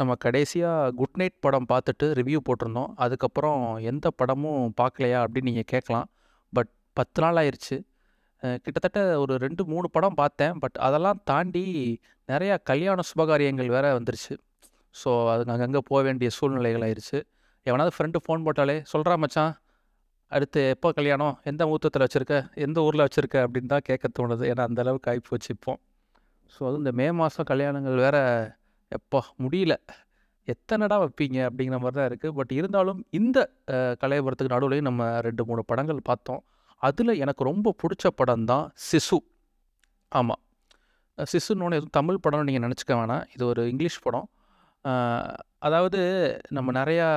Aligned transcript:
நம்ம 0.00 0.12
கடைசியாக 0.24 0.92
good 1.00 1.18
night 1.20 1.38
படம் 1.44 1.68
பார்த்துட்டு 1.72 2.06
ரிவ்யூ 2.18 2.40
போட்டிருந்தோம். 2.48 2.90
அதுக்கப்புறம் 3.04 3.62
எந்த 3.90 4.06
படமும் 4.20 4.62
பார்க்கலையா 4.80 5.18
அப்படின்னு 5.24 5.50
நீங்கள் 5.50 5.70
கேட்கலாம். 5.72 6.08
பட் 6.52 6.70
பத்து 6.98 7.20
நாள் 7.24 7.40
ஆயிடுச்சு 7.42 7.78
கிட்டத்தட்ட 8.64 9.00
ஒரு 9.22 9.34
ரெண்டு 9.44 9.62
மூணு 9.72 9.86
படம் 9.96 10.18
பார்த்தேன். 10.20 10.54
பட் 10.62 10.76
அதெல்லாம் 10.86 11.18
தாண்டி 11.30 11.64
நிறையா 12.32 12.54
கல்யாண 12.70 13.00
சுபகாரியங்கள் 13.10 13.74
வேறு 13.74 13.88
வந்துருச்சு. 13.98 14.34
ஸோ 15.00 15.10
அது 15.32 15.42
அங்கங்கே 15.54 15.82
போக 15.90 16.00
வேண்டிய 16.06 16.28
சூழ்நிலைகள் 16.36 16.84
ஆயிடுச்சு 16.86 17.18
எவனாவது 17.66 17.92
ஃப்ரெண்டு 17.96 18.18
ஃபோன் 18.24 18.44
போட்டாலே 18.46 18.76
சொல்கிறா 18.92 19.16
மச்சான் 19.22 19.52
அடுத்து 20.36 20.60
எப்போ 20.74 20.88
கல்யாணம்? 20.98 21.34
எந்த 21.50 21.62
மூத்தத்தில் 21.70 22.04
வச்சுருக்க? 22.04 22.36
எந்த 22.64 22.78
ஊரில் 22.86 23.04
வச்சுருக்க? 23.06 23.38
அப்படின்னு 23.46 23.70
தான் 23.72 23.86
கேட்க 23.88 24.08
தோணுது. 24.18 24.44
ஏன்னா 24.50 24.64
அந்தளவுக்கு 24.68 25.10
ஆகி 25.12 25.22
இப்போ. 25.54 25.72
ஸோ 26.54 26.60
அதுவும் 26.66 26.82
இந்த 26.84 26.92
மே 27.00 27.06
மாதம் 27.20 27.48
கல்யாணங்கள் 27.50 27.96
வேறு 28.04 28.22
எப்பா 28.96 29.20
முடியல. 29.42 29.74
எத்தனைடா 30.48 30.96
வைப்பீங்க? 31.02 31.38
அப்படிங்கிற 31.48 31.78
மாதிரி 31.82 31.96
தான் 31.98 32.08
இருக்குது 32.10 32.34
பட் 32.38 32.52
இருந்தாலும் 32.58 33.00
இந்த 33.18 33.38
கலையபுரத்துக்கு 34.02 34.54
நடுவுலையும் 34.54 34.88
நம்ம 34.88 35.08
ரெண்டு 35.26 35.42
மூணு 35.48 35.62
படங்கள் 35.70 36.00
பார்த்தோம். 36.10 36.40
அதில் 36.88 37.20
எனக்கு 37.24 37.42
ரொம்ப 37.50 37.74
பிடிச்ச 37.82 38.06
படம் 38.20 38.46
தான் 38.50 38.66
சிசு. 38.88 39.18
ஆமாம் 40.12 40.42
சிசுன்னு 41.32 41.76
எதுவும் 41.78 41.96
தமிழ் 41.98 42.22
படம்னு 42.24 42.46
நீங்கள் 42.48 42.64
நினச்சிக்க 42.66 42.92
வேணாம். 43.00 43.24
இது 43.34 43.44
ஒரு 43.52 43.62
இங்கிலீஷ் 43.72 43.98
படம். 44.06 44.28
அதாவது 45.66 46.00
நம்ம 46.56 46.72
நிறையா 46.80 47.08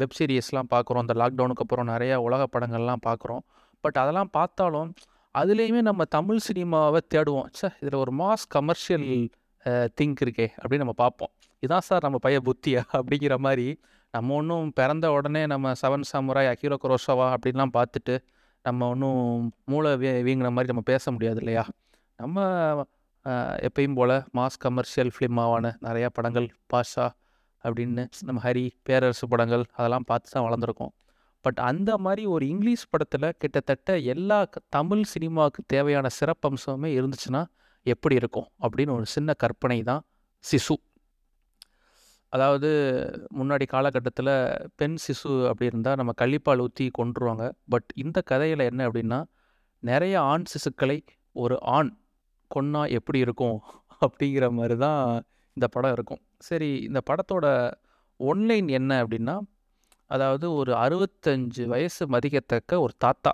வெப் 0.00 0.16
சீரிஸ்லாம் 0.18 0.70
பார்க்குறோம். 0.74 1.04
இந்த 1.04 1.14
லாக்டவுனுக்கு 1.22 1.64
அப்புறம் 1.64 1.88
நிறையா 1.92 2.16
உலக 2.26 2.42
படங்கள்லாம் 2.54 3.04
பார்க்குறோம். 3.08 3.42
பட் 3.84 3.98
அதெல்லாம் 4.02 4.30
பார்த்தாலும் 4.38 4.88
அதுலேயுமே 5.34 5.80
நம்ம 5.88 6.04
தமிழ் 6.16 6.44
சினிமாவை 6.48 7.00
தேடுவோம். 7.14 7.48
ச்சே 7.56 7.68
இதில் 7.82 7.98
ஒரு 8.04 8.14
மாஸ் 8.22 8.46
கமர்ஷியல் 8.56 9.06
திங்க் 9.68 10.20
இருக்கே 10.24 10.46
அப்படின்னு 10.60 10.76
நம்ம 10.76 10.92
பார்ப்போம். 10.92 11.30
இதான் 11.66 11.78
சார் 11.78 12.02
நம்ம 12.02 12.18
பைய 12.18 12.40
புத்தியா 12.40 12.82
அப்படிங்கிற 12.92 13.36
மாதிரி 13.38 13.66
நம்ம 14.14 14.34
ஒன்றும் 14.34 14.72
பிறந்த 14.74 15.10
உடனே 15.10 15.46
நம்ம 15.46 15.72
செவன் 15.82 16.04
சாமுராய் 16.12 16.50
அகிரோ 16.52 16.76
குரோஷாவா 16.82 17.26
அப்படின்லாம் 17.34 17.74
பார்த்துட்டு 17.76 18.14
நம்ம 18.62 18.88
ஒன்றும் 18.88 19.52
மூளை 19.64 19.90
வீ 19.92 20.10
வீங்கின 20.26 20.48
மாதிரி 20.48 20.66
நம்ம 20.66 20.84
பேச 20.84 21.10
முடியாது 21.10 21.36
இல்லையா? 21.36 21.64
நம்ம 22.16 22.38
எப்பயும் 23.68 23.94
போல் 23.94 24.14
மாஸ் 24.34 24.58
கமர்ஷியல் 24.58 25.10
ஃபிலிமாவான 25.16 25.72
நிறையா 25.82 26.08
படங்கள் 26.12 26.48
பாஷா 26.72 27.06
அப்படின்னு 27.64 28.02
நம்ம 28.22 28.40
ஹரி 28.44 28.64
பேரரசு 28.82 29.28
படங்கள் 29.28 29.64
அதெல்லாம் 29.72 30.06
பார்த்து 30.06 30.30
தான் 30.30 30.44
வளர்ந்துருக்கோம். 30.44 30.92
பட் 31.44 31.58
அந்த 31.60 31.98
மாதிரி 31.98 32.26
ஒரு 32.26 32.48
இங்கிலீஷ் 32.48 32.88
படத்தில் 32.90 33.34
கிட்டத்தட்ட 33.38 33.98
எல்லா 33.98 34.44
க- 34.44 34.62
தமிழ் 34.68 35.02
சினிமாவுக்கு 35.02 35.62
தேவையான 35.66 36.08
சிறப்பம்சமே 36.20 36.90
இருந்துச்சுன்னா 36.98 37.42
எப்படி 37.94 38.14
இருக்கும்? 38.14 38.48
அப்படின்னு 38.64 38.92
ஒரு 38.92 39.06
சின்ன 39.06 39.34
கற்பனை 39.34 39.78
தான் 39.82 40.02
சிசு. 40.44 40.76
அதாவது 42.32 42.70
முன்னாடி 43.38 43.66
காலகட்டத்தில் 43.66 44.32
பெண் 44.76 44.96
சிசு 45.04 45.32
அப்படி 45.48 45.66
இருந்தால் 45.66 45.94
நம்ம 45.94 46.12
கள்ளிப்பால் 46.22 46.62
ஊற்றி 46.64 46.86
கொன்றுவாங்க. 46.98 47.44
பட் 47.68 47.88
இந்த 47.94 48.18
கதையில் 48.22 48.68
என்ன 48.70 48.80
அப்படின்னா 48.88 49.20
நிறைய 49.82 50.14
ஆண் 50.32 50.46
சிசுக்களை 50.52 50.98
ஒரு 51.36 51.56
ஆண் 51.76 51.92
கொன்னா 52.50 52.82
எப்படி 52.98 53.18
இருக்கும்? 53.18 53.58
அப்படிங்கிற 54.00 54.46
மாதிரி 54.50 54.76
தான் 54.76 55.00
இந்த 55.56 55.66
படம் 55.66 55.92
இருக்கும். 55.92 56.22
சரி 56.38 56.70
இந்த 56.88 57.00
படத்தோட 57.10 57.46
ஒன்லைன் 58.20 58.68
என்ன 58.78 58.92
அப்படின்னா 59.04 59.36
அதாவது 60.10 60.46
ஒரு 60.54 60.72
அறுபத்தஞ்சு 60.74 61.62
வயசு 61.66 62.02
மதிக்கத்தக்க 62.06 62.80
ஒரு 62.80 62.94
தாத்தா. 62.98 63.32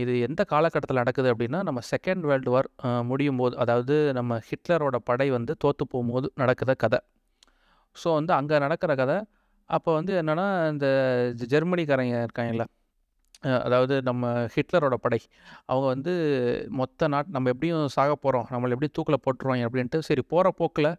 இது 0.00 0.12
எந்த 0.20 0.42
காலகட்டத்தில் 0.44 1.00
நடக்குது 1.00 1.28
அப்படின்னா 1.34 1.60
நம்ம 1.62 1.80
செகண்ட் 1.92 2.24
வேர்ல்டு 2.30 2.50
வார் 2.50 2.68
முடியும் 3.02 3.36
போது 3.36 3.54
அதாவது 3.56 3.94
நம்ம 4.12 4.40
ஹிட்லரோட 4.48 4.96
படை 5.04 5.28
வந்து 5.30 5.52
தோற்று 5.56 5.84
போகும்போது 5.86 6.28
நடக்கிற 6.34 6.74
கதை. 6.74 6.98
ஸோ 7.96 8.08
வந்து 8.12 8.32
அங்கே 8.32 8.58
நடக்கிற 8.58 8.92
கதை. 8.94 9.16
அப்போ 9.70 9.90
வந்து 9.94 10.12
என்னென்னா 10.22 10.46
இந்த 10.70 10.86
ஜெ- 11.40 11.48
ஜெர்மனிக்காரங்க 11.54 12.16
இருக்காங்கல்ல 12.24 12.64
அதாவது 13.62 13.94
நம்ம 14.02 14.24
ஹிட்லரோட 14.54 14.94
படை. 14.94 15.18
அவங்க 15.66 15.86
வந்து 15.86 16.12
மொத்த 16.70 17.08
நாட் 17.08 17.26
நம்ம 17.28 17.48
எப்படியும் 17.48 17.86
சாக 17.88 18.12
போகிறோம் 18.16 18.46
நம்மளை 18.50 18.74
எப்படி 18.76 18.90
தூக்கில் 18.92 19.22
போட்டுருவாங்க 19.24 19.64
அப்படின்ட்டு 19.68 19.98
சரி 20.08 20.22
போகிற 20.22 20.50
போக்கில் 20.60 20.90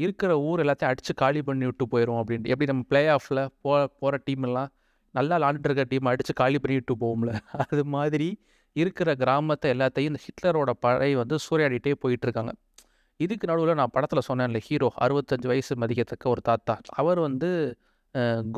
இருக்கிற 0.00 0.32
ஊர் 0.40 0.62
எல்லாத்தையும் 0.64 0.92
அடித்து 0.92 1.14
காலி 1.14 1.40
பண்ணி 1.42 1.64
விட்டு 1.64 1.86
போயிடும் 1.92 2.20
அப்படின்ட்டு. 2.20 2.52
எப்படி 2.52 2.70
நம்ம 2.72 2.84
பிளே 2.88 3.02
ஆஃபில் 3.08 3.42
போ 3.62 3.72
போகிற 4.00 4.20
டீம் 4.24 4.42
எல்லாம் 4.42 4.70
நல்லா 5.18 5.34
விளாண்டுட்டு 5.38 5.68
இருக்க 5.68 5.84
டீம் 5.92 6.10
அடித்து 6.10 6.32
காலி 6.40 6.58
பண்ணிட்டு 6.62 6.94
போகும்ல 7.02 7.32
அது 7.64 7.82
மாதிரி 7.94 8.28
இருக்கிற 8.76 9.10
கிராமத்தை 9.22 9.68
எல்லாத்தையும் 9.74 10.10
இந்த 10.12 10.20
ஹிட்லரோட 10.26 10.70
படை 10.84 11.10
வந்து 11.20 11.36
சூறையாடிட்டே 11.46 11.94
போயிட்டுருக்காங்க. 12.02 12.52
இதுக்கு 13.20 13.48
நடுவில் 13.50 13.78
நான் 13.80 13.94
படத்தில் 13.96 14.26
சொன்னேன்ல 14.28 14.58
ஹீரோ 14.66 14.88
அறுபத்தஞ்சு 15.04 15.48
வயசு 15.52 15.74
மதிக்கத்தக்க 15.82 16.24
ஒரு 16.32 16.42
தாத்தா. 16.48 16.74
அவர் 17.00 17.20
வந்து 17.26 17.50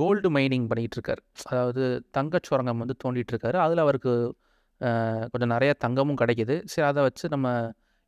கோல்டு 0.00 0.28
மைனிங் 0.36 0.66
பண்ணிகிட்ருக்கார் 0.70 1.22
அதாவது 1.50 1.82
தங்கச் 2.16 2.48
சுரங்கம் 2.48 2.80
வந்து 2.82 2.96
தோண்டிகிட்ருக்காரு 3.04 3.58
அதில் 3.64 3.82
அவருக்கு 3.84 4.12
கொஞ்சம் 5.32 5.52
நிறையா 5.54 5.74
தங்கமும் 5.84 6.18
கிடைக்கிது. 6.20 6.56
சரி 6.72 6.86
அதை 6.88 7.02
வச்சு 7.06 7.28
நம்ம 7.34 7.46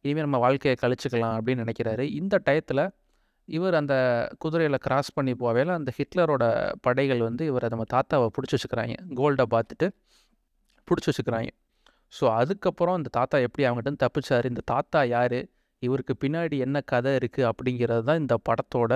இனிமேல் 0.05 0.27
நம்ம 0.27 0.39
வாழ்க்கையை 0.45 0.77
கழிச்சுக்கலாம் 0.83 1.35
அப்படின்னு 1.39 1.65
நினைக்கிறாரு. 1.65 2.05
இந்த 2.21 2.35
டயத்தில் 2.47 2.83
இவர் 3.57 3.75
அந்த 3.81 3.95
குதிரையில் 4.43 4.83
கிராஸ் 4.87 5.11
பண்ணி 5.15 5.33
போவேல 5.43 5.75
அந்த 5.79 5.91
ஹிட்லரோட 5.99 6.45
படைகள் 6.81 7.23
வந்து 7.29 7.43
இவரை 7.51 7.69
நம்ம 7.73 7.85
தாத்தாவை 7.95 8.29
பிடிச்சி 8.37 8.55
வச்சுக்கிறாங்க. 8.57 8.95
கோல்டை 9.21 9.47
பார்த்துட்டு 9.55 9.87
பிடிச்சி 10.89 11.09
வச்சுக்கிறாங்க. 11.11 11.51
ஸோ 12.13 12.25
அதுக்கப்புறம் 12.41 12.97
இந்த 13.01 13.11
தாத்தா 13.19 13.39
எப்படி 13.47 13.65
அவங்ககிட்ட 13.69 13.93
தப்பிச்சார்? 14.05 14.47
இந்த 14.53 14.63
தாத்தா 14.65 15.01
யார்? 15.17 15.39
இவருக்கு 15.83 16.15
பின்னாடி 16.23 16.57
என்ன 16.67 16.79
கதை 16.93 17.11
இருக்குது 17.19 17.49
அப்படிங்கிறது 17.51 18.05
தான் 18.09 18.21
இந்த 18.23 18.35
படத்தோட 18.49 18.93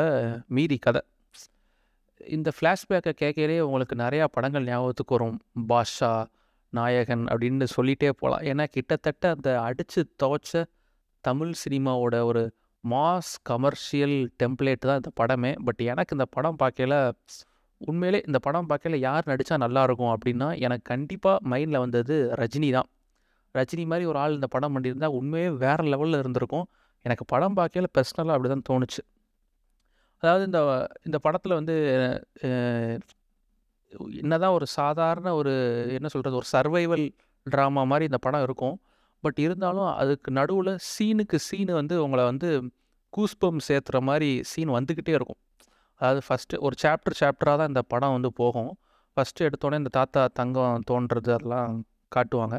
மீதி 0.56 0.76
கதை. 0.86 1.02
இந்த 2.20 2.48
ஃப்ளாஷ்பேக்கை 2.56 3.12
கேட்கலே 3.22 3.58
உங்களுக்கு 3.66 3.96
நிறையா 4.04 4.24
படங்கள் 4.36 4.68
ஞாபகத்துக்கு 4.70 5.14
வரும். 5.16 5.38
பாஷா 5.70 6.12
நாயகன் 6.72 7.24
அப்படின்னு 7.32 7.66
சொல்லிகிட்டே 7.76 8.10
போகலாம் 8.20 8.44
ஏன்னா 8.50 8.64
கிட்டத்தட்ட 8.76 9.24
அந்த 9.34 9.50
அடித்து 9.60 10.00
துவைச்ச 10.22 10.62
தமிழ் 11.24 11.52
சினிமாவோட 11.64 12.16
ஒரு 12.30 12.42
மாஸ் 12.92 13.32
கமர்ஷியல் 13.50 14.16
டெம்ப்ளேட் 14.42 14.86
தான் 14.88 15.00
இந்த 15.00 15.10
படமே. 15.20 15.52
பட் 15.66 15.80
எனக்கு 15.92 16.14
இந்த 16.16 16.26
படம் 16.36 16.58
பார்க்கையில 16.62 16.94
உண்மையிலே 17.80 18.20
இந்த 18.28 18.38
படம் 18.46 18.68
பார்க்கையில 18.70 18.98
யார் 19.08 19.28
நடித்தா 19.30 19.56
நல்லாயிருக்கும் 19.64 20.12
அப்படின்னா 20.14 20.48
எனக்கு 20.66 20.84
கண்டிப்பாக 20.92 21.38
மைண்டில் 21.52 21.82
வந்தது 21.84 22.16
ரஜினி 22.40 22.68
தான். 22.76 22.88
ரஜினி 23.54 23.84
மாதிரி 23.92 24.04
ஒரு 24.12 24.18
ஆள் 24.22 24.36
இந்த 24.38 24.48
படம் 24.54 24.74
பண்ணியிருந்தா 24.76 25.08
உண்மையே 25.18 25.48
வேறு 25.64 25.84
லெவலில் 25.92 26.20
இருந்திருக்கும். 26.22 26.66
எனக்கு 27.04 27.24
படம் 27.34 27.56
பார்க்கையில 27.58 27.88
பர்சனலாக 27.96 28.36
அப்படி 28.36 28.50
தான் 28.54 28.68
தோணுச்சு. 28.70 29.02
அதாவது 30.22 30.44
இந்த 30.50 30.60
இந்த 31.08 31.18
படத்தில் 31.26 31.58
வந்து 31.60 31.74
என்ன 31.94 32.06
என்னதான் 34.22 34.54
ஒரு 34.58 34.66
சாதாரண 34.78 35.28
ஒரு 35.40 35.52
என்ன 35.98 36.08
சொல்கிறது 36.14 36.38
ஒரு 36.40 36.48
சர்வைவல் 36.54 37.04
ட்ராமா 37.46 37.82
மாதிரி 37.90 38.04
இந்த 38.10 38.20
படம் 38.26 38.44
இருக்கும். 38.46 38.76
பட் 39.24 39.40
இருந்தாலும் 39.46 39.88
அதுக்கு 40.00 40.30
நடுவில் 40.38 40.72
சீனுக்கு 40.92 41.38
சீனு 41.48 41.72
வந்து 41.80 41.94
உங்களை 42.04 42.24
வந்து 42.30 42.48
கூஸ்பம் 43.12 43.60
சேர்த்துற 43.68 43.98
மாதிரி 44.08 44.30
சீன் 44.52 44.72
வந்துக்கிட்டே 44.76 45.12
இருக்கும். 45.18 45.40
அதாவது 46.00 46.20
ஃபஸ்ட்டு 46.26 46.60
ஒரு 46.66 46.76
சாப்டர் 46.82 47.18
சாப்டராக 47.20 47.56
தான் 47.60 47.70
இந்த 47.72 47.82
படம் 47.92 48.14
வந்து 48.16 48.30
போகும். 48.40 48.72
ஃபஸ்ட்டு 49.16 49.44
எடுத்தோடனே 49.48 49.80
இந்த 49.82 49.92
தாத்தா 49.98 50.22
தங்கம் 50.40 50.84
தோன்றது 50.90 51.30
அதெல்லாம் 51.36 51.74
காட்டுவாங்க. 52.16 52.56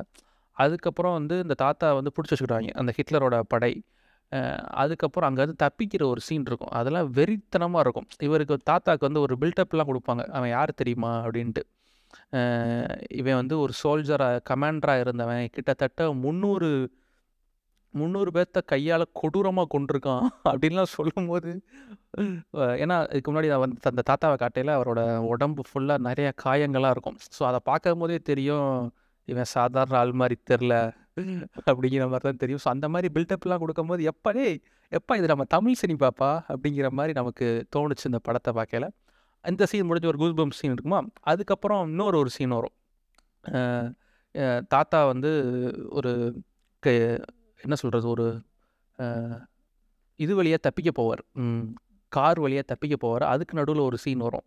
அதுக்கப்புறம் 0.57 1.15
வந்து 1.19 1.35
இந்த 1.45 1.55
தாத்தா 1.65 1.87
வந்து 1.99 2.11
பிடிச்சி 2.15 2.33
வச்சுக்கிடுவாங்க 2.33 2.71
அந்த 2.81 2.91
ஹிட்லரோட 2.97 3.37
படை. 3.53 3.73
அதுக்கப்புறம் 4.83 5.27
அங்கேருந்து 5.29 5.59
தப்பிக்கிற 5.65 6.03
ஒரு 6.13 6.21
சீன் 6.27 6.47
இருக்கும். 6.51 6.71
அதெல்லாம் 6.79 7.09
வெறித்தனமாக 7.17 7.83
இருக்கும். 7.85 8.07
இவருக்கு 8.27 8.55
தாத்தாக்கு 8.71 9.07
வந்து 9.09 9.23
ஒரு 9.25 9.35
பில்டப்லாம் 9.41 9.89
கொடுப்பாங்க. 9.91 10.23
அவன் 10.37 10.51
யார் 10.57 10.79
தெரியுமா? 10.81 11.11
அப்படின்ட்டு. 11.25 11.63
இவன் 13.19 13.39
வந்து 13.41 13.55
ஒரு 13.63 13.73
சோல்ஜராக 13.83 14.43
கமாண்டராக 14.51 15.03
இருந்தவன். 15.05 15.43
கிட்டத்தட்ட 15.55 16.07
முந்நூறு 16.25 16.69
முந்நூறு 17.93 18.29
பேர்த்த 18.35 18.59
கையால் 18.71 19.05
கொடூரமாக 19.19 19.67
கொண்டிருக்கான் 19.73 20.23
அப்படின்லாம் 20.51 20.93
சொல்லும்போது 20.95 21.51
ஏன்னா 22.83 22.95
இதுக்கு 23.11 23.29
முன்னாடி 23.31 23.49
நான் 23.51 23.63
வந்து 23.63 23.89
அந்த 23.91 24.03
தாத்தாவை 24.09 24.35
காட்டையில் 24.41 24.71
அவரோட 24.77 25.01
உடம்பு 25.33 25.63
ஃபுல்லாக 25.69 26.05
நிறைய 26.07 26.29
காயங்களாக 26.43 26.95
இருக்கும். 26.95 27.17
ஸோ 27.37 27.41
அதை 27.49 27.59
பார்க்கும் 27.69 28.01
போதே 28.03 28.17
தெரியும் 28.31 28.69
இவன் 29.27 29.51
சாதாரண 29.55 29.97
ஆள் 30.01 30.13
மாதிரி 30.21 30.37
தெரில 30.51 30.73
அப்படிங்கிற 31.69 32.05
மாதிரி 32.11 32.25
தான் 32.29 32.41
தெரியும். 32.43 32.61
ஸோ 32.63 32.69
அந்த 32.73 32.87
மாதிரி 32.93 33.07
பில்டப்லாம் 33.17 33.63
கொடுக்கும்போது 33.63 34.03
எப்பா 34.11 34.31
எப்போ 34.33 34.45
எப்பா 34.91 35.13
இது 35.19 35.27
நம்ம 35.33 35.45
தமிழ் 35.55 35.79
சினிமாப்பா 35.81 36.31
அப்படிங்கிற 36.53 36.87
மாதிரி 36.99 37.13
நமக்கு 37.19 37.45
தோணுச்சு 37.75 38.05
இந்த 38.11 38.19
படத்தை 38.27 38.51
பார்க்கல 38.59 38.87
இந்த 39.51 39.63
சீன் 39.71 39.87
முடிஞ்ச 39.89 40.07
ஒரு 40.11 40.19
கூஸ்பம் 40.21 40.55
சீன் 40.59 40.73
இருக்குமா? 40.75 40.99
அதுக்கப்புறம் 41.31 41.81
இன்னொரு 41.91 42.17
ஒரு 42.23 42.31
சீன் 42.37 42.55
வரும். 42.57 42.75
தாத்தா 44.73 44.99
வந்து 45.11 45.31
ஒரு 45.97 46.11
க 46.83 46.93
என்ன 47.65 47.75
சொல்கிறது 47.81 48.07
ஒரு 48.15 48.27
இது 50.19 50.33
வழியாக 50.39 50.61
தப்பிக்க 50.67 50.89
போவார். 50.99 51.23
கார் 52.11 52.39
வழியாக 52.43 52.65
தப்பிக்க 52.71 52.95
போவார். 53.03 53.23
அதுக்கு 53.33 53.57
நடுவில் 53.59 53.87
ஒரு 53.89 53.97
சீன் 54.03 54.25
வரும். 54.27 54.45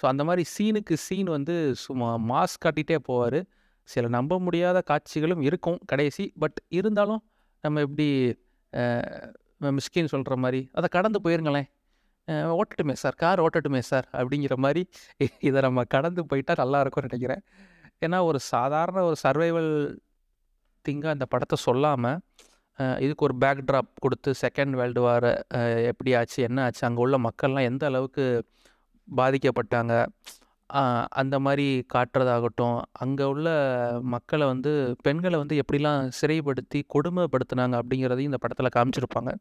ஸோ 0.00 0.04
அந்த 0.12 0.22
மாதிரி 0.28 0.42
சீனுக்கு 0.54 0.94
சீன் 1.06 1.30
வந்து 1.36 1.54
சும்மா 1.84 2.08
மாஸ் 2.30 2.56
காட்டிகிட்டே 2.64 2.98
போவார். 3.08 3.38
சில 3.88 4.06
நம்ப 4.16 4.38
முடியாத 4.46 4.78
காட்சிகளும் 4.90 5.42
இருக்கும் 5.48 5.78
கடைசி. 5.92 6.24
பட் 6.42 6.58
இருந்தாலும் 6.78 7.22
நம்ம 7.64 7.82
எப்படி 7.86 8.08
மிஸ்கின்னு 9.76 10.12
சொல்கிற 10.14 10.36
மாதிரி 10.44 10.60
அதை 10.78 10.88
கடந்து 10.96 11.18
போயிருங்களேன். 11.24 11.68
ஓட்டட்டுமே 12.28 12.94
சார் 13.02 13.16
கார் 13.22 13.42
ஓட்டட்டுமே 13.44 13.80
சார் 13.90 14.06
அப்படிங்கிற 14.18 14.54
மாதிரி 14.64 14.82
இதை 15.48 15.58
நம்ம 15.66 15.84
கடந்து 15.94 16.22
போயிட்டால் 16.30 16.60
நல்லா 16.62 16.78
இருக்கும்னு 16.84 17.10
நினைக்கிறேன். 17.10 17.42
ஏன்னா 18.04 18.18
ஒரு 18.30 18.38
சாதாரண 18.52 19.02
ஒரு 19.08 19.16
சர்வைவல் 19.24 19.72
திங்காக 20.84 21.14
அந்த 21.16 21.26
படத்தை 21.34 21.56
சொல்லாமல் 21.66 22.18
இதுக்கு 23.04 23.26
ஒரு 23.28 23.34
பேக்ட்ராப் 23.42 23.92
கொடுத்து 24.04 24.30
செகண்ட் 24.42 24.74
வேர்ல்டு 24.78 25.02
வார் 25.06 25.30
எப்படி 25.90 26.10
ஆச்சு 26.20 26.38
என்ன 26.48 26.58
ஆச்சு 26.64 26.82
அங்கே 26.88 27.02
உள்ள 27.04 27.16
மக்கள்லாம் 27.26 27.68
எந்த 27.70 27.84
அளவுக்கு 27.90 28.24
பாதிக்கப்பட்டாங்க 29.08 29.94
அந்த 31.20 31.36
மாதிரி 31.46 31.66
காட்டுறதாகட்டும் 31.94 32.78
அங்கே 33.04 33.24
உள்ள 33.32 33.48
மக்களை 34.14 34.46
வந்து 34.52 34.72
பெண்களை 35.06 35.36
வந்து 35.42 35.56
எப்படிலாம் 35.62 36.08
சிறைப்படுத்தி 36.20 36.80
கொடுமைப்படுத்துனாங்க 36.94 37.76
அப்படிங்கிறதையும் 37.80 38.30
இந்த 38.30 38.40
படத்தில் 38.44 38.74
காமிச்சிருப்பாங்க. 38.76 39.32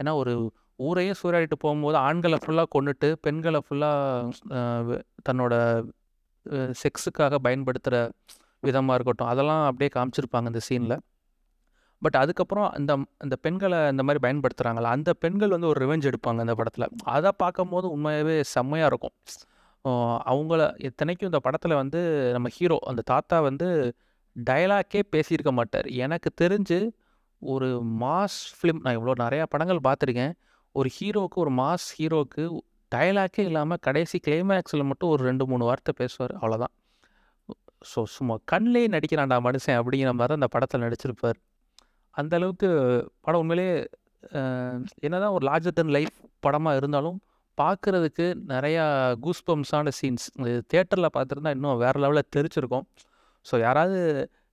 ஏன்னா 0.00 0.12
ஒரு 0.22 0.34
ஊரையே 0.78 1.12
சூறையாடிட்டு 1.20 1.58
போகும்போது 1.64 1.96
ஆண்களை 2.06 2.38
ஃபுல்லாக 2.44 2.68
கொண்டுட்டு 2.74 3.08
பெண்களை 3.26 3.60
ஃபுல்லாக 3.66 4.98
தன்னோட 5.28 5.54
செக்ஸுக்காக 6.82 7.38
பயன்படுத்துகிற 7.46 7.98
விதமாக 8.62 8.96
இருக்கட்டும் 8.98 9.30
அதெல்லாம் 9.32 9.62
அப்படியே 9.70 9.90
காமிச்சிருப்பாங்க 9.96 10.50
இந்த 10.52 10.62
சீனில் 10.68 10.96
பட் 12.02 12.16
அதுக்கப்புறம் 12.22 12.68
அந்த 12.78 12.92
அந்த 13.24 13.34
பெண்களை 13.44 13.78
இந்த 13.92 14.02
மாதிரி 14.06 14.20
பயன்படுத்துகிறாங்களா 14.24 14.88
அந்த 14.96 15.10
பெண்கள் 15.22 15.54
வந்து 15.54 15.68
ஒரு 15.72 15.78
ரிவெஞ்ச் 15.84 16.08
எடுப்பாங்க 16.10 16.40
அந்த 16.44 16.54
படத்தில். 16.60 16.86
அதை 17.14 17.30
பார்க்கும்போது 17.42 17.86
உண்மையாகவே 17.94 18.34
செம்மையாக 18.54 18.90
இருக்கும். 18.90 19.14
அவங்கள 20.30 20.60
எத்தனைக்கும் 20.88 21.30
இந்த 21.30 21.40
படத்தில் 21.46 21.80
வந்து 21.82 22.00
நம்ம 22.36 22.48
ஹீரோ 22.56 22.76
அந்த 22.90 23.02
தாத்தா 23.12 23.36
வந்து 23.48 23.68
டயலாக்கே 24.36 25.02
பேசியிருக்க 25.14 25.52
மாட்டார். 25.58 25.88
எனக்கு 26.04 26.30
தெரிஞ்சு 26.42 26.78
ஒரு 27.42 27.68
மாஸ் 28.02 28.38
ஃபிலிம் 28.56 28.82
நான் 28.84 28.96
இவ்வளோ 28.98 29.14
நிறையா 29.24 29.44
படங்கள் 29.54 29.86
பார்த்துருக்கேன். 29.88 30.34
ஒரு 30.78 30.88
ஹீரோவுக்கு 30.96 31.38
ஒரு 31.44 31.52
மாஸ் 31.60 31.86
ஹீரோவுக்கு 31.98 32.42
டயலாக்கே 32.92 33.42
இல்லாமல் 33.50 33.80
கடைசி 33.86 34.16
கிளைமேக்ஸில் 34.26 34.88
மட்டும் 34.90 35.12
ஒரு 35.14 35.22
ரெண்டு 35.28 35.44
மூணு 35.50 35.64
வார்த்தை 35.68 35.92
பேசுவார். 36.00 36.34
அவ்வளோதான். 36.40 36.74
ஸோ 37.90 38.00
சும்மா 38.16 38.34
கண்ணிலே 38.52 38.82
நடிக்கிறான்டா 38.94 39.36
மனுஷன் 39.46 39.78
அப்படிங்கிற 39.80 40.12
மாதிரி 40.18 40.30
தான் 40.32 40.40
அந்த 40.40 40.50
படத்தில் 40.54 40.84
நடிச்சிருப்பார். 40.84 41.38
அந்த 42.14 42.32
அளவுக்கு 42.38 42.68
படம் 43.24 43.40
உண்மையிலே 43.42 43.68
என்னதான் 45.06 45.34
ஒரு 45.36 45.44
லார்ஜர் 45.48 45.76
தென் 45.78 45.94
லைஃப் 45.96 46.16
படமாக 46.44 46.78
இருந்தாலும் 46.80 47.18
பார்க்குறதுக்கு 47.58 48.26
நிறையா 48.54 48.84
கூஸ்பம்ஸான 49.24 49.92
சீன்ஸ் 49.98 50.26
தேட்டரில் 50.72 51.14
பார்த்துருந்தா 51.16 51.52
இன்னும் 51.56 51.80
வேறு 51.84 52.00
லெவலில் 52.04 52.30
தெரிச்சிருக்கோம். 52.36 52.86
ஸோ 53.46 53.54
யாராவது 53.66 54.00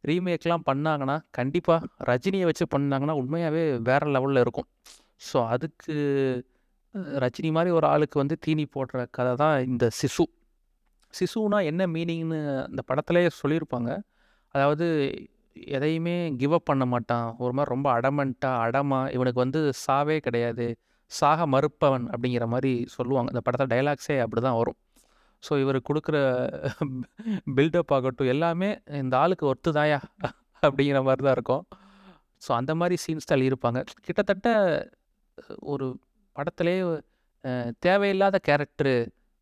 ரீமேக்லாம் 0.10 0.66
பண்ணாங்கன்னா 0.70 1.18
கண்டிப்பாக 1.38 1.88
ரஜினியை 2.12 2.46
வச்சு 2.50 2.66
பண்ணாங்கன்னா 2.76 3.16
உண்மையாகவே 3.22 3.64
வேறு 3.90 4.08
லெவலில் 4.16 4.44
இருக்கும். 4.46 4.70
ஸோ 5.28 5.38
அதுக்கு 5.54 5.96
ரஜினி 7.24 7.50
மாதிரி 7.58 7.72
ஒரு 7.78 7.86
ஆளுக்கு 7.92 8.18
வந்து 8.22 8.36
தீனி 8.46 8.66
போடுற 8.76 9.04
கதை 9.18 9.32
தான் 9.44 9.56
இந்த 9.70 9.86
சிசு. 10.00 10.26
சிசுனா 11.14 11.60
என்ன 11.70 11.82
மீனிங்னு 11.96 12.40
அந்த 12.68 12.82
படத்திலே 12.90 13.22
சொல்லியிருப்பாங்க. 13.42 13.90
அதாவது 14.56 14.86
எதையுமே 15.78 16.16
கிவ் 16.42 16.56
அப் 16.58 16.70
பண்ண 16.70 16.84
மாட்டான். 16.94 17.28
ஒரு 17.44 17.54
மாதிரி 17.58 17.72
ரொம்ப 17.76 17.88
அடமெண்ட்டாக 17.98 18.62
அடமா 18.66 19.00
இவனுக்கு 19.16 19.40
வந்து 19.46 19.60
சாவே 19.86 20.18
கிடையாது. 20.28 20.66
சாக 21.12 21.46
மறுப்பவன் 21.54 22.06
அப்படிங்கிற 22.14 22.46
மாதிரி 22.54 22.72
சொல்லுவாங்க. 22.96 23.30
இந்த 23.34 23.42
படத்தில் 23.46 23.72
டைலாக்ஸே 23.74 24.18
அப்படி 24.26 24.42
தான் 24.48 24.60
வரும். 24.62 24.80
ஸோ 25.44 25.54
இவர் 25.64 25.80
கொடுக்குற 25.90 26.18
பில்டப் 27.58 27.94
ஆகட்டும் 27.96 28.32
எல்லாமே 28.34 28.70
இந்த 29.04 29.16
ஆளுக்கு 29.24 29.46
ஒத்துதாயா 29.54 30.00
அப்படிங்கிற 30.64 31.00
மாதிரி 31.08 31.24
தான் 31.28 31.38
இருக்கும். 31.38 31.64
ஸோ 32.46 32.52
அந்த 32.60 32.72
மாதிரி 32.82 32.96
சீன்ஸ் 33.06 33.30
தான் 33.32 33.48
இருப்பாங்க. 33.50 33.80
கிட்டத்தட்ட 34.08 34.50
ஒரு 35.74 35.88
படத்திலே 36.36 36.76
தேவையில்லாத 37.86 38.38
கேரக்டரு 38.48 38.94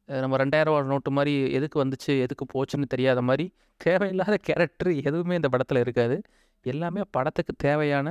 நம்ம 0.09 0.37
ரெண்டாயிரம் 0.41 0.73
ரூபா 0.73 0.89
நோட்டு 0.91 1.11
மாதிரி 1.17 1.33
எதுக்கு 1.57 1.77
வந்துச்சு 1.83 2.11
எதுக்கு 2.25 2.45
போச்சுன்னு 2.53 2.87
தெரியாத 2.93 3.19
மாதிரி 3.29 3.45
தேவையில்லாத 3.81 4.35
கேரக்டர் 4.47 4.89
எதுவுமே 5.09 5.37
இந்த 5.39 5.49
படத்தில் 5.53 5.83
இருக்காது. 5.85 6.17
எல்லாமே 6.65 7.01
படத்துக்கு 7.17 7.53
தேவையான 7.67 8.07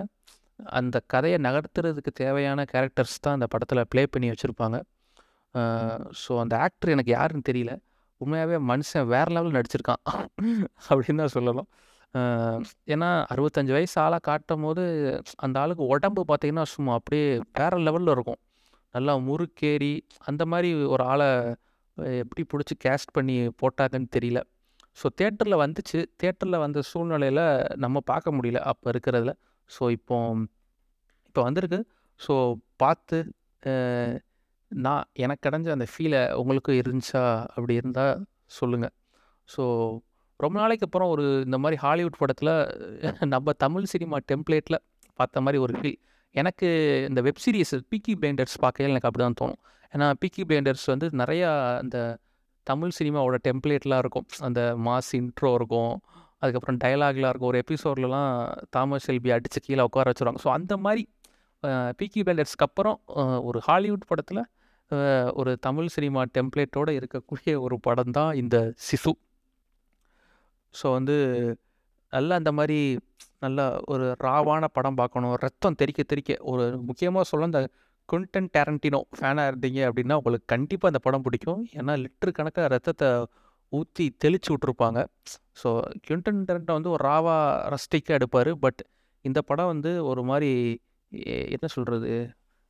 அந்த 0.79 0.97
கதையை 1.13 1.39
நகர்த்துறதுக்கு 1.47 2.13
தேவையான 2.23 2.65
கேரக்டர்ஸ் 2.73 3.21
தான் 3.25 3.37
அந்த 3.39 3.47
படத்தில் 3.53 3.89
ப்ளே 3.93 4.03
பண்ணி 4.15 4.29
வச்சுருப்பாங்க. 4.33 4.79
ஸோ 6.23 6.33
அந்த 6.43 6.55
ஆக்டர் 6.65 6.95
எனக்கு 6.95 7.13
யாருன்னு 7.19 7.49
தெரியல. 7.51 7.75
உண்மையாகவே 8.21 8.59
மனுஷன் 8.71 9.11
வேறு 9.15 9.31
லெவலில் 9.37 9.57
நடிச்சிருக்கான். 9.59 10.03
அப்படின்னு 10.91 11.23
தான் 11.25 11.35
சொல்லலாம் 11.37 11.69
ஏன்னா 12.95 13.09
அறுபத்தஞ்சு 13.33 13.73
வயசு 13.77 13.97
ஆளாக 14.05 14.23
காட்டும் 14.29 14.65
போது 14.67 14.83
அந்த 15.45 15.57
ஆளுக்கு 15.63 15.85
உடம்பு 15.95 16.23
பார்த்தீங்கன்னா 16.31 16.65
சும்மா 16.75 16.93
அப்படியே 16.99 17.27
வேறு 17.59 17.79
லெவலில் 17.87 18.15
இருக்கும். 18.17 18.41
நல்லா 18.95 19.13
முறுக்கேறி 19.29 19.93
அந்த 20.31 20.43
மாதிரி 20.53 20.71
ஒரு 20.95 21.03
ஆளை 21.13 21.29
எப்படி 22.23 22.43
பிடிச்சி 22.53 22.75
கேஸ்ட் 22.85 23.15
பண்ணி 23.19 23.37
போட்டாங்கன்னு 23.63 24.11
தெரியல. 24.17 24.41
ஸோ 24.99 25.07
தேட்டரில் 25.21 25.63
வந்துச்சு. 25.65 25.99
தேட்டரில் 26.23 26.63
வந்த 26.65 26.81
சூழ்நிலையில் 26.91 27.45
நம்ம 27.85 28.01
பார்க்க 28.11 28.37
முடியல 28.39 28.61
அப்போ 28.71 28.87
இருக்கிறதுல. 28.93 29.35
ஸோ 29.71 29.83
இப்போ 29.97 30.17
இப்போ 31.29 31.43
வந்திருக்கு. 31.49 31.81
ஸோ 32.21 32.35
பார்த்து 32.83 33.19
நான் 34.73 35.05
எனக்கு 35.25 35.45
கிடைஞ்ச 35.47 35.69
அந்த 35.77 35.87
ஃபீலை 35.93 36.21
உங்களுக்கு 36.41 36.73
இருந்துச்சா? 36.83 37.23
அப்படி 37.55 37.75
இருந்தால் 37.81 38.21
சொல்லுங்கள் 38.59 38.95
ஸோ 39.49 39.63
ரொம்ப 40.45 40.57
நாளைக்கு 40.61 40.87
அப்புறம் 40.89 41.11
ஒரு 41.15 41.25
இந்த 41.47 41.59
மாதிரி 41.63 41.77
ஹாலிவுட் 41.85 42.21
படத்தில் 42.21 42.53
நம்ம 43.35 43.53
தமிழ் 43.65 43.91
சினிமா 43.93 44.17
டெம்ப்ளேட்டில் 44.31 44.79
பார்த்த 45.19 45.43
மாதிரி 45.45 45.59
ஒரு 45.65 45.73
ஃபீல். 45.79 45.99
எனக்கு 46.35 46.69
இந்த 47.11 47.21
வெப் 47.27 47.43
சீரிஸ் 47.45 47.75
பிக்கி 47.93 48.13
பிளைண்டர்ஸ் 48.21 48.57
பார்க்கையில 48.65 48.93
எனக்கு 48.95 49.09
அப்படி 49.09 49.25
தான் 49.27 49.39
தோணும். 49.41 49.61
ஏன்னா 49.95 50.07
பிக்கி 50.23 50.43
பிளைண்டர்ஸ் 50.49 50.87
வந்து 50.93 51.07
நிறையா 51.21 51.49
அந்த 51.83 51.99
தமிழ் 52.67 52.97
சினிமாவோட 52.99 53.37
டெம்ப்ளேட்லாம் 53.47 54.03
இருக்கும். 54.05 54.27
அந்த 54.47 54.61
மாஸ் 54.87 55.11
இன்ட்ரோ 55.21 55.51
இருக்கும். 55.59 55.95
அதுக்கப்புறம் 56.43 56.79
டைலாக்லாம் 56.85 57.33
இருக்கும். 57.33 57.51
ஒரு 57.53 57.61
எபிசோட்லலாம் 57.65 58.31
தாமஸ் 58.75 59.07
செல்பி 59.07 59.31
அடித்து 59.37 59.61
கீழே 59.67 59.83
உட்கார 59.89 60.13
வச்சுருவாங்க. 60.13 60.43
ஸோ 60.45 60.51
அந்த 60.59 60.75
மாதிரி 60.85 61.03
பிக்கி 62.01 62.21
பிளைண்டர்ஸ்க்கு 62.27 62.67
அப்புறம் 62.69 62.97
ஒரு 63.49 63.59
ஹாலிவுட் 63.67 64.07
படத்தில் 64.11 64.43
ஒரு 65.41 65.51
தமிழ் 65.67 65.91
சினிமா 65.97 66.21
டெம்ப்ளேட்டோடு 66.37 66.93
இருக்கக்கூடிய 67.01 67.53
ஒரு 67.65 67.77
படம் 67.87 68.15
தான் 68.19 68.31
இந்த 68.43 68.57
சிசு. 68.87 69.13
ஸோ 70.75 70.87
வந்து 70.99 71.17
நல்லா 72.13 72.35
அந்த 72.41 72.53
மாதிரி 72.59 72.79
நல்லா 73.45 73.65
ஒரு 73.93 74.07
ராவான 74.27 74.65
படம் 74.77 74.99
பார்க்கணும். 75.01 75.35
ரத்தம் 75.45 75.79
தெறிக்க 75.81 76.03
தெறிக்க 76.13 76.37
ஒரு 76.53 76.65
முக்கியமாக 76.89 77.29
சொல்ல 77.31 77.51
இந்த 77.51 77.61
குண்டன் 78.09 78.49
டேரண்டினோ 78.57 79.01
ஃபேனாக 79.17 79.51
இருந்தீங்க 79.51 79.81
அப்படின்னா 79.89 80.17
உங்களுக்கு 80.21 80.47
கண்டிப்பாக 80.55 80.93
அந்த 80.93 81.01
படம் 81.07 81.25
பிடிக்கும். 81.27 81.61
ஏன்னா 81.79 81.93
லிட்டரு 82.05 82.33
கணக்காக 82.39 82.69
ரத்தத்தை 82.75 83.09
ஊற்றி 83.73 84.05
தெளிச்சு 84.25 84.51
விட்ருப்பாங்க 84.55 85.01
ஸோ 85.63 85.69
குண்டன் 86.09 86.45
டேரண்டோ 86.49 86.75
வந்து 86.79 86.93
ஒரு 86.97 87.03
ராவா 87.11 87.37
ரஸ்டிக்காக 87.75 88.19
எடுப்பார். 88.19 88.51
பட் 88.65 88.81
இந்த 89.25 89.41
படம் 89.51 89.71
வந்து 89.73 89.93
ஒரு 90.11 90.23
மாதிரி 90.31 90.53
என்ன 91.55 91.67
சொல்கிறது 91.77 92.11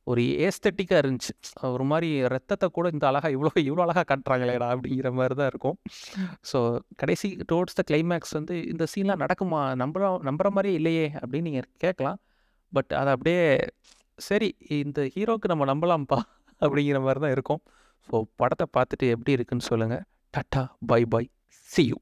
ஒரு 0.07 0.21
ஏஸ்தட்டிக்காக 0.45 1.01
இருந்துச்சு. 1.03 1.33
ஒரு 1.75 1.85
மாதிரி 1.91 2.09
ரத்தத்தை 2.33 2.67
கூட 2.77 2.87
இந்த 2.95 3.05
அழகாக 3.09 3.33
இவ்வளோ 3.35 3.51
இவ்வளோ 3.67 3.83
அழகாக 3.85 4.05
காட்டுறாங்களேடா 4.11 4.67
அப்படிங்கிற 4.75 5.09
மாதிரி 5.19 5.35
தான் 5.41 5.49
இருக்கும். 5.53 5.77
ஸோ 6.51 6.59
கடைசி 6.95 7.29
டுவோர்ட்ஸ் 7.51 7.77
த 7.79 7.83
கிளைமேக்ஸ் 7.91 8.35
வந்து 8.39 8.55
இந்த 8.73 8.85
சீன்லாம் 8.93 9.23
நடக்குமா? 9.25 9.61
நம்புற 9.83 10.11
நம்புற 10.29 10.49
மாதிரியே 10.57 10.77
இல்லையே 10.81 11.07
அப்படின்னு 11.21 11.49
நீங்கள் 11.49 11.69
கேட்கலாம். 11.85 12.19
பட் 12.73 12.93
அதை 13.01 13.11
அப்படியே 13.15 13.43
சரி 14.19 14.49
இந்த 14.81 15.01
ஹீரோக்கு 15.15 15.51
நம்ம 15.53 15.65
நம்பலாம்ப்பா 15.73 16.19
அப்படிங்கிற 16.61 16.97
மாதிரி 17.05 17.21
தான் 17.25 17.35
இருக்கும். 17.37 17.61
ஸோ 18.09 18.17
படத்தை 18.41 18.65
பார்த்துட்டு 18.77 19.07
எப்படி 19.15 19.35
இருக்குன்னு 19.37 19.69
சொல்லுங்கள் 19.71 20.03
tata 20.33 20.63
bye 20.91 21.01
bye 21.13 21.23
see 21.69 21.83
you 21.91 21.97